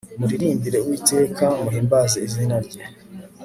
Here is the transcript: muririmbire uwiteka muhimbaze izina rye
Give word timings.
muririmbire 0.19 0.77
uwiteka 0.81 1.45
muhimbaze 1.63 2.17
izina 2.27 2.55
rye 2.65 2.81